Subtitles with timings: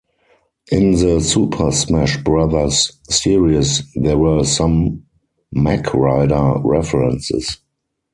[0.71, 5.03] In the "Super Smash Brothers series" there were some
[5.51, 7.59] Mach Rider references.